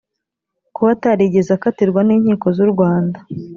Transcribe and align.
kuba 0.75 0.89
atarigeze 0.95 1.51
akatirwa 1.57 2.01
n’inkiko 2.03 2.47
z’u 2.55 2.67
rwanda 2.73 3.19